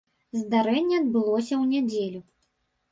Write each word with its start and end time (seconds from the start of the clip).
Здарэнне 0.39 0.95
адбылося 1.01 1.53
ў 1.59 1.63
нядзелю. 1.77 2.21